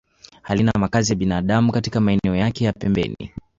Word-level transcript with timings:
Halina 0.41 0.71
makazi 0.79 1.11
ya 1.11 1.15
binadamu 1.15 1.71
katika 1.71 1.99
maeneo 1.99 2.35
yake 2.35 2.65
ya 2.65 2.73
pembeni 2.73 3.31